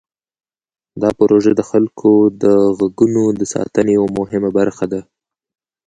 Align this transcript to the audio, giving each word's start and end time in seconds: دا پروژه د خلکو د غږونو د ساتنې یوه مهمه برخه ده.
دا 1.01 1.09
پروژه 1.19 1.51
د 1.55 1.61
خلکو 1.69 2.11
د 2.43 2.45
غږونو 2.77 3.23
د 3.39 3.41
ساتنې 3.53 3.91
یوه 3.97 4.09
مهمه 4.19 4.49
برخه 4.57 4.85
ده. 4.91 5.01